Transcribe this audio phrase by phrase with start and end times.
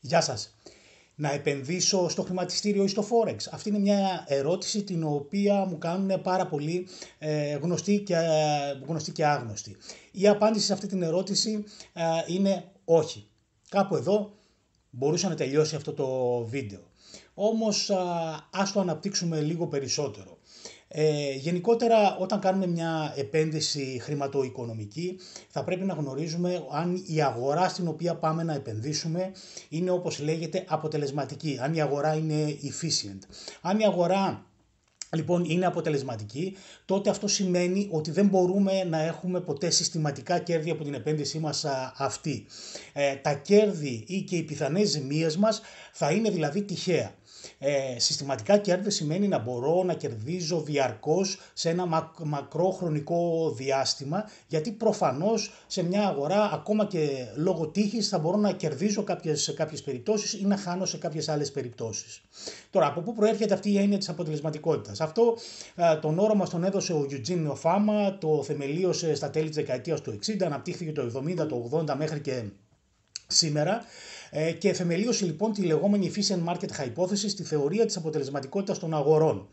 [0.00, 0.54] Γεια σας.
[1.14, 3.36] Να επενδύσω στο χρηματιστήριο ή στο Forex.
[3.50, 6.88] Αυτή είναι μια ερώτηση την οποία μου κάνουν πάρα πολύ
[7.18, 8.16] ε, γνωστοί και,
[8.86, 9.76] γνωστοί και άγνωστοι.
[10.12, 13.28] Η απάντηση σε αυτή την ερώτηση ε, είναι όχι.
[13.68, 14.32] Κάπου εδώ
[14.90, 16.80] μπορούσε να τελειώσει αυτό το βίντεο.
[17.34, 17.90] Όμως
[18.50, 20.38] ας το αναπτύξουμε λίγο περισσότερο.
[20.96, 27.88] Ε, γενικότερα όταν κάνουμε μια επένδυση χρηματοοικονομική θα πρέπει να γνωρίζουμε αν η αγορά στην
[27.88, 29.32] οποία πάμε να επενδύσουμε
[29.68, 33.18] είναι όπως λέγεται αποτελεσματική, αν η αγορά είναι efficient.
[33.60, 34.46] Αν η αγορά
[35.14, 40.84] λοιπόν είναι αποτελεσματική, τότε αυτό σημαίνει ότι δεν μπορούμε να έχουμε ποτέ συστηματικά κέρδη από
[40.84, 41.64] την επένδυσή μας
[41.96, 42.46] αυτή.
[42.92, 45.60] Ε, τα κέρδη ή και οι πιθανές ζημίες μας
[45.92, 47.14] θα είναι δηλαδή τυχαία.
[47.58, 54.70] Ε, συστηματικά κέρδη σημαίνει να μπορώ να κερδίζω διαρκώς σε ένα μακρό χρονικό διάστημα γιατί
[54.70, 59.82] προφανώς σε μια αγορά ακόμα και λόγω τύχης θα μπορώ να κερδίζω κάποιες, σε κάποιες
[59.82, 62.22] περιπτώσεις ή να χάνω σε κάποιες άλλες περιπτώσεις.
[62.70, 65.36] Τώρα από πού προέρχεται αυτή η έννοια της αποτελεσματικότητας; Αυτό
[65.74, 70.00] ε, τον όρο μας τον έδωσε ο Eugene Φάμα, το θεμελίωσε στα τέλη της δεκαετίας
[70.00, 72.44] του 60, αναπτύχθηκε το 70, το 80 μέχρι και
[73.26, 73.80] σήμερα
[74.36, 79.48] ε, και εφεμελίωσε λοιπόν τη λεγόμενη efficient market hypothesis στη θεωρία της αποτελεσματικότητας των αγορών.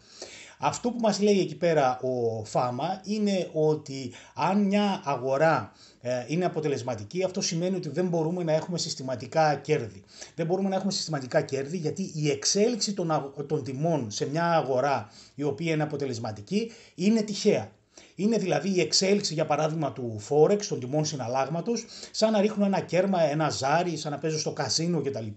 [0.59, 5.71] Αυτό που μας λέει εκεί πέρα ο Φάμα είναι ότι αν μια αγορά
[6.01, 10.03] ε, είναι αποτελεσματική, αυτό σημαίνει ότι δεν μπορούμε να έχουμε συστηματικά κέρδη.
[10.35, 15.09] Δεν μπορούμε να έχουμε συστηματικά κέρδη γιατί η εξέλιξη των, των τιμών σε μια αγορά
[15.35, 17.71] η οποία είναι αποτελεσματική είναι τυχαία.
[18.15, 22.79] Είναι δηλαδή η εξέλιξη, για παράδειγμα, του Forex, των τιμών συναλλάγματος, σαν να ρίχνουν ένα
[22.79, 25.27] κέρμα, ένα ζάρι, σαν να παίζουν στο καζίνο κτλ.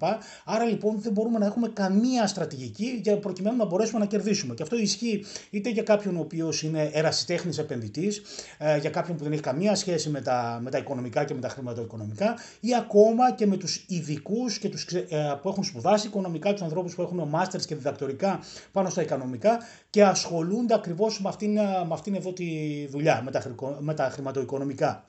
[0.45, 4.55] Άρα λοιπόν δεν μπορούμε να έχουμε καμία στρατηγική για προκειμένου να μπορέσουμε να κερδίσουμε.
[4.55, 8.23] Και αυτό ισχύει είτε για κάποιον ο οποίος είναι ερασιτέχνης επενδυτής,
[8.59, 11.41] ε, για κάποιον που δεν έχει καμία σχέση με τα, με τα οικονομικά και με
[11.41, 16.53] τα χρηματοοικονομικά, ή ακόμα και με τους ειδικούς και τους, ε, που έχουν σπουδάσει οικονομικά,
[16.53, 18.41] τους ανθρώπους που έχουν μάστερς και διδακτορικά
[18.73, 19.59] πάνω στα οικονομικά
[19.91, 22.45] και ασχολούνται ακριβώς με αυτήν, με αυτήν εδώ τη
[22.91, 25.09] δουλειά, με τα, με τα χρηματοοικονομικά.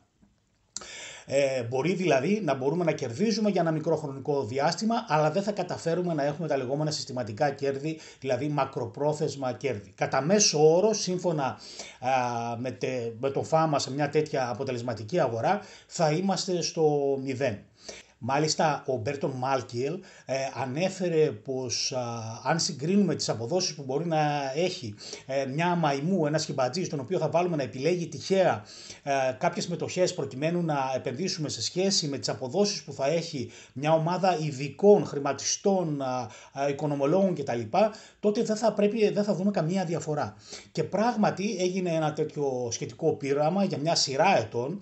[1.28, 5.52] Ε, μπορεί δηλαδή να μπορούμε να κερδίζουμε για ένα μικρό χρονικό διάστημα, αλλά δεν θα
[5.52, 9.94] καταφέρουμε να έχουμε τα λεγόμενα συστηματικά κέρδη, δηλαδή μακροπρόθεσμα κέρδη.
[9.96, 12.10] Κατά μέσο όρο, σύμφωνα α,
[12.58, 17.60] με, τε, με το φάμα σε μια τέτοια αποτελεσματική αγορά, θα είμαστε στο μηδέν.
[18.28, 21.94] Μάλιστα ο Μπέρτον Μάλκιελ ε, ανέφερε πως
[22.44, 27.20] αν συγκρίνουμε τις αποδόσεις που μπορεί να έχει ε, μια μαϊμού, ένα σχημπατζή στον οποίο
[27.20, 28.64] θα βάλουμε να επιλέγει τυχαία
[29.04, 33.94] ε, κάποιες μετοχές προκειμένου να επενδύσουμε σε σχέση με τις αποδόσεις που θα έχει μια
[33.94, 36.02] ομάδα ειδικών, χρηματιστών,
[36.70, 37.62] οικονομολόγων κτλ.
[38.20, 40.36] τότε δεν θα, πρέπει, δεν θα δούμε καμία διαφορά.
[40.72, 44.82] Και πράγματι έγινε ένα τέτοιο σχετικό πείραμα για μια σειρά ετών,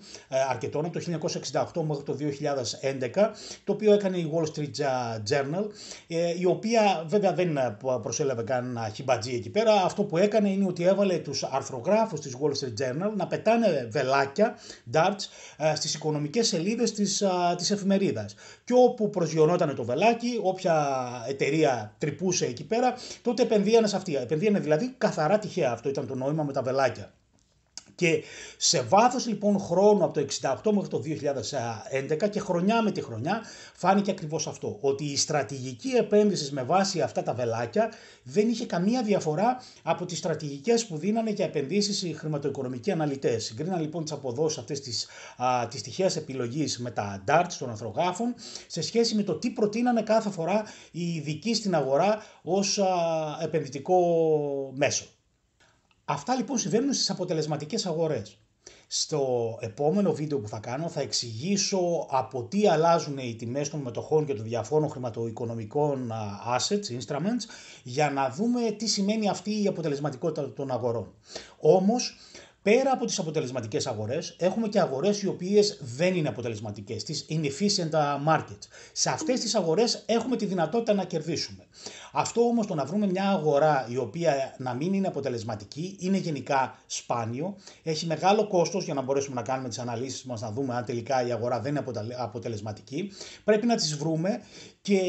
[0.50, 1.04] αρκετών από το
[1.74, 2.16] 1968 μέχρι το
[3.12, 3.33] 2011
[3.64, 4.84] το οποίο έκανε η Wall Street
[5.30, 5.66] Journal,
[6.06, 7.58] ε, η οποία βέβαια δεν
[8.02, 9.72] προσέλαβε κανένα χιμπατζή εκεί πέρα.
[9.72, 14.58] Αυτό που έκανε είναι ότι έβαλε τους αρθρογράφους της Wall Street Journal να πετάνε βελάκια,
[14.92, 17.22] darts, ε, στις οικονομικές σελίδες της,
[17.56, 18.34] της εφημερίδας.
[18.64, 24.16] Και όπου προσγειωνόταν το βελάκι, όποια εταιρεία τρυπούσε εκεί πέρα, τότε επενδύανε σε αυτή.
[24.16, 25.72] Επενδύανε δηλαδή καθαρά τυχαία.
[25.72, 27.12] Αυτό ήταν το νόημα με τα βελάκια.
[27.94, 28.22] Και
[28.56, 30.26] σε βάθος λοιπόν χρόνου από το
[30.64, 31.02] 68 μέχρι το
[32.24, 33.42] 2011 και χρονιά με τη χρονιά
[33.74, 34.78] φάνηκε ακριβώς αυτό.
[34.80, 40.18] Ότι η στρατηγική επένδυσης με βάση αυτά τα βελάκια δεν είχε καμία διαφορά από τις
[40.18, 43.44] στρατηγικές που δίνανε για επενδύσεις οι χρηματοοικονομικοί αναλυτές.
[43.44, 45.06] Συγκρίναν λοιπόν τις αποδόσεις αυτές της,
[45.36, 48.34] α, της τυχαίας επιλογής με τα darts των ανθρωγάφων
[48.66, 52.86] σε σχέση με το τι προτείνανε κάθε φορά οι ειδικοί στην αγορά ως α,
[53.42, 53.96] επενδυτικό
[54.74, 55.04] μέσο.
[56.04, 58.38] Αυτά λοιπόν συμβαίνουν στις αποτελεσματικές αγορές.
[58.86, 64.26] Στο επόμενο βίντεο που θα κάνω θα εξηγήσω από τι αλλάζουν οι τιμές των μετοχών
[64.26, 66.12] και των διαφόρων χρηματοοικονομικών
[66.56, 67.44] assets, instruments,
[67.82, 71.14] για να δούμε τι σημαίνει αυτή η αποτελεσματικότητα των αγορών.
[71.60, 72.16] Όμως,
[72.64, 77.90] Πέρα από τις αποτελεσματικές αγορές, έχουμε και αγορές οι οποίες δεν είναι αποτελεσματικές, τις inefficient
[78.26, 78.68] markets.
[78.92, 81.66] Σε αυτές τις αγορές έχουμε τη δυνατότητα να κερδίσουμε.
[82.12, 86.78] Αυτό όμως το να βρούμε μια αγορά η οποία να μην είναι αποτελεσματική είναι γενικά
[86.86, 90.84] σπάνιο, έχει μεγάλο κόστος για να μπορέσουμε να κάνουμε τις αναλύσεις μας, να δούμε αν
[90.84, 91.84] τελικά η αγορά δεν είναι
[92.18, 93.12] αποτελεσματική.
[93.44, 94.42] Πρέπει να τις βρούμε
[94.86, 95.00] Και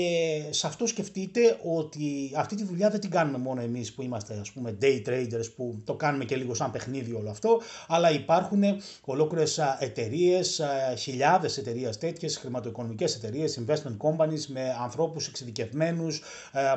[0.50, 4.52] σε αυτό σκεφτείτε ότι αυτή τη δουλειά δεν την κάνουμε μόνο εμείς που είμαστε ας
[4.52, 8.64] πούμε day traders που το κάνουμε και λίγο σαν παιχνίδι όλο αυτό, αλλά υπάρχουν
[9.06, 10.62] ολόκληρες εταιρείες,
[10.98, 16.22] χιλιάδες εταιρείες τέτοιες, χρηματοοικονομικές εταιρείες, investment companies με ανθρώπους εξειδικευμένους,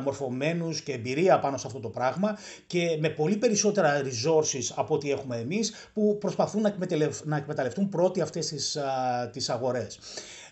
[0.04, 5.10] μορφωμένους και εμπειρία πάνω σε αυτό το πράγμα και με πολύ περισσότερα resources από ό,τι
[5.10, 6.62] έχουμε εμείς που προσπαθούν
[7.24, 8.78] να εκμεταλλευτούν πρώτοι αυτές τις,
[9.32, 9.98] τις αγορές.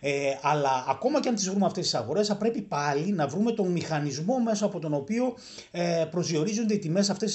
[0.09, 3.53] Ε, αλλά ακόμα και αν τις βρούμε αυτές τις αγορές θα πρέπει πάλι να βρούμε
[3.53, 5.35] τον μηχανισμό μέσα από τον οποίο
[5.71, 7.33] ε, προσδιορίζονται οι τιμές αυτές,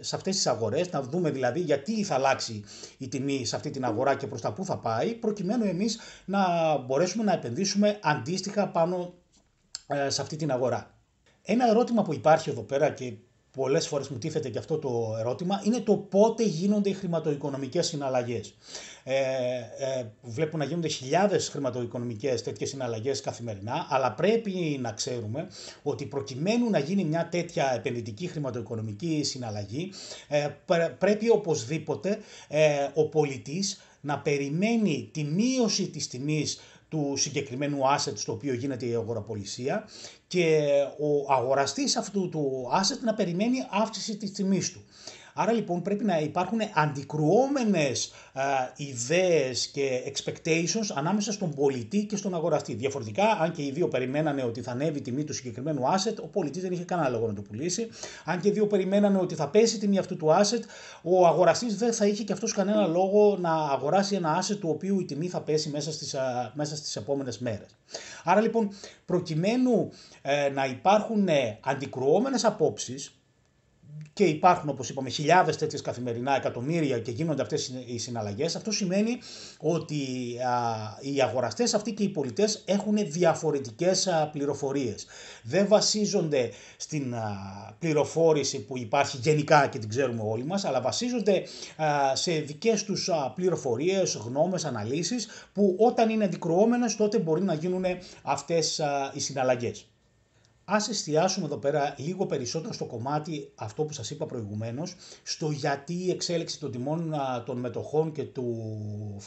[0.00, 2.64] σε αυτές τις αγορές, να δούμε δηλαδή γιατί θα αλλάξει
[2.98, 6.38] η τιμή σε αυτή την αγορά και προς τα πού θα πάει, προκειμένου εμείς να
[6.76, 9.14] μπορέσουμε να επενδύσουμε αντίστοιχα πάνω
[9.86, 10.94] ε, σε αυτή την αγορά.
[11.42, 13.12] Ένα ερώτημα που υπάρχει εδώ πέρα και
[13.56, 18.54] πολλές φορές μου τίθεται και αυτό το ερώτημα, είναι το πότε γίνονται οι χρηματοοικονομικές συναλλαγές.
[19.04, 19.14] Ε,
[19.78, 25.46] ε, βλέπω να γίνονται χιλιάδες χρηματοοικονομικές τέτοιες συναλλαγές καθημερινά, αλλά πρέπει να ξέρουμε
[25.82, 29.92] ότι προκειμένου να γίνει μια τέτοια επενδυτική χρηματοοικονομική συναλλαγή,
[30.28, 30.48] ε,
[30.98, 32.18] πρέπει οπωσδήποτε
[32.48, 36.60] ε, ο πολιτής να περιμένει τη μείωση της τιμής
[36.96, 39.88] του συγκεκριμένου asset στο οποίο γίνεται η αγοραπολισία
[40.26, 44.84] και ο αγοραστής αυτού του asset να περιμένει αύξηση της τιμής του.
[45.38, 48.42] Άρα λοιπόν πρέπει να υπάρχουν αντικρουόμενες α,
[48.76, 52.74] ιδέες και expectations ανάμεσα στον πολιτή και στον αγοραστή.
[52.74, 56.26] Διαφορετικά, αν και οι δύο περιμένανε ότι θα ανέβει η τιμή του συγκεκριμένου asset, ο
[56.26, 57.88] πολιτής δεν είχε κανένα λόγο να το πουλήσει.
[58.24, 60.62] Αν και οι δύο περιμένανε ότι θα πέσει η τιμή αυτού του asset,
[61.02, 65.00] ο αγοραστής δεν θα είχε και αυτός κανένα λόγο να αγοράσει ένα asset του οποίου
[65.00, 67.68] η τιμή θα πέσει μέσα στις, α, μέσα στις επόμενες μέρες.
[68.24, 68.68] Άρα λοιπόν,
[69.06, 69.90] προκειμένου
[70.22, 73.15] ε, να υπάρχουν ε, αντικρουόμενες απόψεις,
[74.12, 79.18] και υπάρχουν όπως είπαμε χιλιάδες τέτοιες καθημερινά εκατομμύρια και γίνονται αυτές οι συναλλαγές, αυτό σημαίνει
[79.58, 79.94] ότι
[81.00, 85.06] οι αγοραστές αυτοί και οι πολιτές έχουν διαφορετικές α, πληροφορίες.
[85.42, 87.14] Δεν βασίζονται στην
[87.78, 91.42] πληροφόρηση που υπάρχει γενικά και την ξέρουμε όλοι μας, αλλά βασίζονται
[92.12, 97.84] σε δικές τους πληροφορίες, γνώμες, αναλύσεις που όταν είναι αντικρουόμενες τότε μπορεί να γίνουν
[98.22, 98.80] αυτές
[99.12, 99.86] οι συναλλαγές.
[100.68, 105.94] Ας εστιάσουμε εδώ πέρα λίγο περισσότερο στο κομμάτι αυτό που σας είπα προηγουμένως, στο γιατί
[105.94, 107.14] η εξέλιξη των τιμών
[107.44, 108.56] των μετοχών και του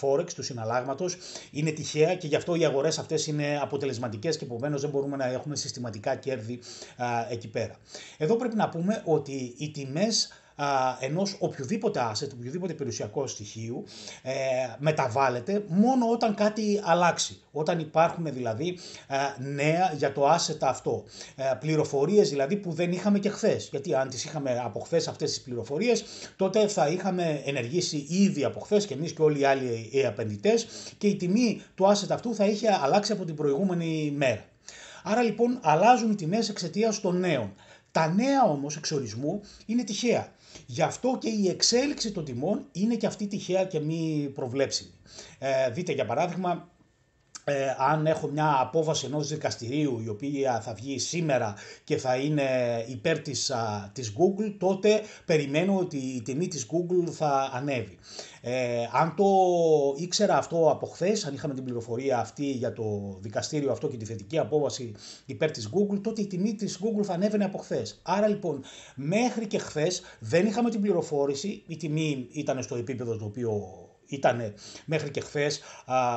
[0.01, 1.17] Forex, του συναλλάγματος,
[1.51, 5.25] είναι τυχαία και γι' αυτό οι αγορές αυτές είναι αποτελεσματικές και επομένως δεν μπορούμε να
[5.25, 6.59] έχουμε συστηματικά κέρδη
[7.29, 7.75] εκεί πέρα.
[8.17, 10.29] Εδώ πρέπει να πούμε ότι οι τιμές
[10.99, 13.83] ενός οποιοδήποτε asset, οποιοδήποτε περιουσιακό στοιχείου
[14.21, 14.33] ε,
[14.77, 17.41] μεταβάλλεται μόνο όταν κάτι αλλάξει.
[17.51, 21.03] Όταν υπάρχουν δηλαδή ε, νέα για το asset αυτό.
[21.35, 23.67] Ε, πληροφορίες δηλαδή που δεν είχαμε και χθες.
[23.71, 26.03] Γιατί αν τις είχαμε από χθες αυτές τις πληροφορίες
[26.35, 30.67] τότε θα είχαμε ενεργήσει ήδη από χθες και εμείς και όλοι οι άλλοι οι επενδυτές
[30.97, 34.45] και η τιμή του asset αυτού θα είχε αλλάξει από την προηγούμενη μέρα.
[35.03, 37.53] Άρα λοιπόν αλλάζουν οι τιμές εξαιτίας των νέων.
[37.91, 40.27] Τα νέα όμως εξορισμού είναι τυχαία.
[40.65, 44.91] Γι' αυτό και η εξέλιξη των τιμών είναι και αυτή τυχαία και μη προβλέψιμη.
[45.39, 46.69] Ε, δείτε για παράδειγμα
[47.49, 51.53] ε, αν έχω μια απόφαση ενός δικαστηρίου η οποία θα βγει σήμερα
[51.83, 52.43] και θα είναι
[52.87, 53.51] υπέρ της,
[53.93, 57.97] της Google, τότε περιμένω ότι η τιμή της Google θα ανέβει.
[58.41, 59.25] Ε, αν το
[59.97, 64.05] ήξερα αυτό από χθες, αν είχαμε την πληροφορία αυτή για το δικαστήριο αυτό και τη
[64.05, 64.91] θετική απόβαση
[65.25, 67.99] υπέρ της Google, τότε η τιμή της Google θα ανέβαινε από χθες.
[68.03, 68.63] Άρα λοιπόν,
[68.95, 73.61] μέχρι και χθες δεν είχαμε την πληροφόρηση, η τιμή ήταν στο επίπεδο το οποίο
[74.09, 74.53] ήταν
[74.85, 75.61] μέχρι και χθες,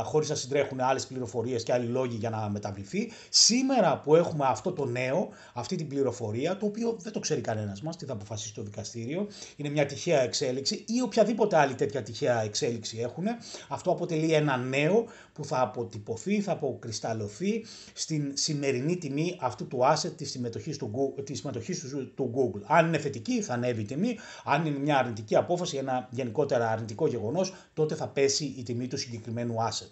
[0.05, 3.11] χωρίς να συντρέχουν άλλες πληροφορίες και άλλοι λόγοι για να μεταβληθεί.
[3.29, 7.83] Σήμερα που έχουμε αυτό το νέο, αυτή την πληροφορία, το οποίο δεν το ξέρει κανένας
[7.83, 12.43] μας, τι θα αποφασίσει το δικαστήριο, είναι μια τυχαία εξέλιξη ή οποιαδήποτε άλλη τέτοια τυχαία
[12.43, 13.25] εξέλιξη έχουν.
[13.69, 20.13] Αυτό αποτελεί ένα νέο που θα αποτυπωθεί, θα αποκρισταλωθεί στην σημερινή τιμή αυτού του asset
[20.17, 22.61] της συμμετοχής του, της συμμετοχής του, του Google.
[22.67, 27.07] Αν είναι θετική θα ανέβει η τιμή, αν είναι μια αρνητική απόφαση, ένα γενικότερα αρνητικό
[27.07, 29.91] γεγονός, τότε θα πέσει η τιμή του συγκεκριμένου asset.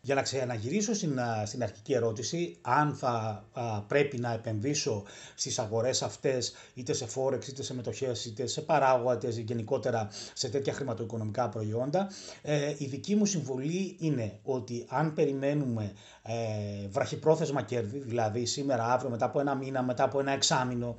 [0.00, 3.44] Για να ξαναγυρίσω στην, στην αρχική ερώτηση, αν θα
[3.86, 5.04] πρέπει να επενδύσω
[5.34, 10.72] στις αγορές αυτές, είτε σε forex, είτε σε μετοχές, είτε σε παράγωγα, γενικότερα σε τέτοια
[10.72, 12.10] χρηματοοικονομικά προϊόντα,
[12.42, 15.92] ε, η δική μου συμβολή είναι ότι αν περιμένουμε
[16.22, 16.34] ε,
[16.88, 20.96] βραχυπρόθεσμα κέρδη, δηλαδή σήμερα, αύριο, μετά από ένα μήνα, μετά από ένα εξάμηνο,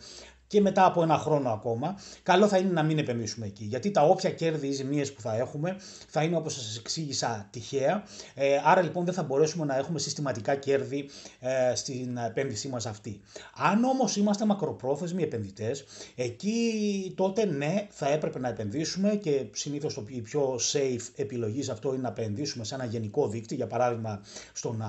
[0.50, 3.64] και μετά από ένα χρόνο ακόμα, καλό θα είναι να μην επενδύσουμε εκεί.
[3.64, 5.76] Γιατί τα όποια κέρδη ή ζημίες που θα έχουμε
[6.08, 8.04] θα είναι όπως σας εξήγησα τυχαία.
[8.36, 13.22] Ε, άρα λοιπόν δεν θα μπορέσουμε να έχουμε συστηματικά κέρδη ε, στην επένδυσή μας αυτή.
[13.56, 20.02] Αν όμως είμαστε μακροπρόθεσμοι επενδυτές, εκεί τότε ναι, θα έπρεπε να επενδύσουμε και συνήθως το
[20.02, 24.22] πιο safe επιλογή σε αυτό είναι να επενδύσουμε σε ένα γενικό δίκτυο, για παράδειγμα
[24.54, 24.84] στον,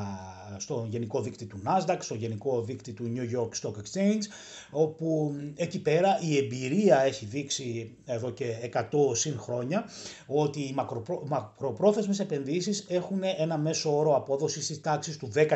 [0.56, 4.22] στο γενικό δίκτυο του Nasdaq, στο γενικό δίκτυο του New York Stock Exchange,
[4.70, 8.80] όπου εκεί πέρα η εμπειρία έχει δείξει εδώ και 100
[9.12, 9.84] συν χρόνια
[10.26, 15.46] ότι οι μακροπρό, μακροπρόθεσμες επενδύσεις έχουν ένα μέσο όρο απόδοσης της τάξης του 10%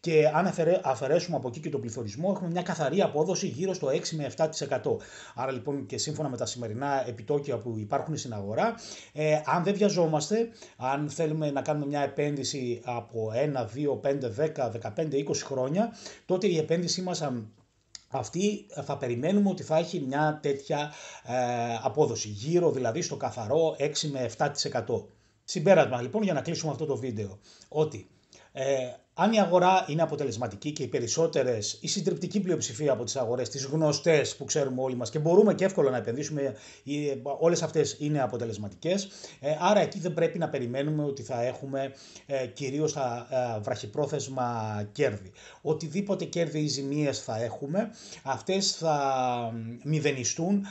[0.00, 4.00] και αν αφαιρέσουμε από εκεί και τον πληθωρισμό έχουμε μια καθαρή απόδοση γύρω στο 6
[4.10, 4.46] με 7%.
[5.34, 8.74] Άρα λοιπόν και σύμφωνα με τα σημερινά επιτόκια που υπάρχουν στην αγορά,
[9.12, 14.70] ε, αν δεν βιαζόμαστε, αν θέλουμε να κάνουμε μια επένδυση από 1, 2, 5, 10,
[14.96, 15.92] 15, 20 χρόνια,
[16.26, 17.22] τότε η επένδυσή μας
[18.18, 20.92] αυτή θα περιμένουμε ότι θα έχει μια τέτοια
[21.24, 21.34] ε,
[21.82, 25.04] απόδοση, γύρω δηλαδή στο καθαρό 6 με 7%.
[25.44, 28.08] Συμπέρασμα λοιπόν για να κλείσουμε αυτό το βίντεο, ότι
[28.52, 28.64] ε,
[29.14, 33.64] αν η αγορά είναι αποτελεσματική και οι περισσότερες, η συντριπτική πλειοψηφία από τις αγορές, τις
[33.64, 36.54] γνωστές που ξέρουμε όλοι μας και μπορούμε και εύκολα να επενδύσουμε,
[37.38, 39.08] όλες αυτές είναι αποτελεσματικές.
[39.40, 41.92] Ε, άρα εκεί δεν πρέπει να περιμένουμε ότι θα έχουμε
[42.26, 45.32] ε, κυρίως τα ε, βραχυπρόθεσμα κέρδη.
[45.62, 47.90] Οτιδήποτε κέρδη ή ζημίες θα έχουμε,
[48.22, 49.52] αυτές θα
[49.84, 50.66] μηδενιστούν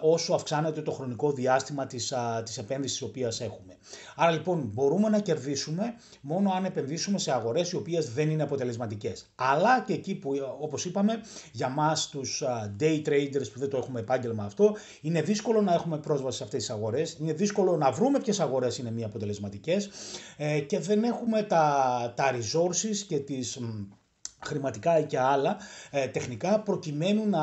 [0.00, 2.12] όσο αυξάνεται το χρονικό διάστημα της
[2.44, 3.76] της επένδυσης τη οποία έχουμε.
[4.16, 9.32] Άρα λοιπόν μπορούμε να κερδίσουμε μόνο αν επενδύσουμε σε αγορές οι οποίες δεν είναι αποτελεσματικές.
[9.34, 11.20] Αλλά και εκεί που όπως είπαμε
[11.52, 12.42] για μας τους
[12.80, 16.60] day traders που δεν το έχουμε επάγγελμα αυτό είναι δύσκολο να έχουμε πρόσβαση σε αυτές
[16.60, 19.90] τις αγορές, είναι δύσκολο να βρούμε ποιες αγορές είναι μη αποτελεσματικές
[20.36, 23.58] ε, και δεν έχουμε τα, τα resources και τις
[24.44, 25.56] χρηματικά ή και άλλα
[25.90, 27.40] ε, τεχνικά προκειμένου να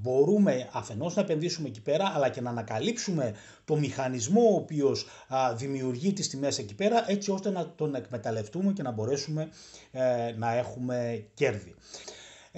[0.00, 5.06] μπορούμε αφενός να επενδύσουμε εκεί πέρα αλλά και να ανακαλύψουμε το μηχανισμό ο οποίος
[5.56, 9.48] δημιουργεί τις τιμές εκεί πέρα έτσι ώστε να τον εκμεταλλευτούμε και να μπορέσουμε
[9.92, 11.74] ε, να έχουμε κέρδη.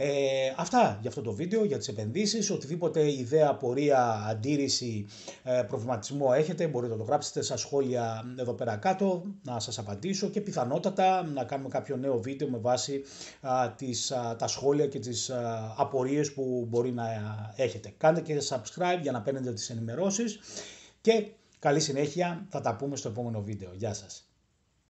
[0.02, 2.50] Ε, αυτά για αυτό το βίντεο, για τις επενδύσεις.
[2.50, 5.06] Οτιδήποτε ιδέα, απορία, αντίρρηση,
[5.42, 10.28] ε, προβληματισμό έχετε μπορείτε να το γράψετε στα σχόλια εδώ πέρα κάτω, να σας απαντήσω
[10.28, 13.02] και πιθανότατα να κάνουμε κάποιο νέο βίντεο με βάση
[13.40, 17.04] α, τις, τα σχόλια και τις α, απορίες που μπορεί να
[17.56, 17.94] έχετε.
[17.96, 20.38] Κάντε και subscribe για να παίρνετε τις ενημερώσεις
[21.00, 21.26] και
[21.58, 23.70] καλή συνέχεια, θα τα πούμε στο επόμενο βίντεο.
[23.74, 24.29] Γεια σας.